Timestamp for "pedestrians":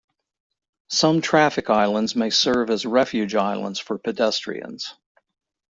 3.99-4.95